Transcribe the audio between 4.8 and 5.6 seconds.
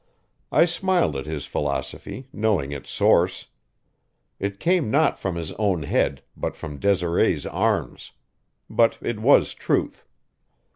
not from his